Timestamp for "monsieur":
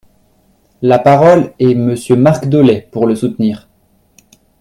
1.75-2.15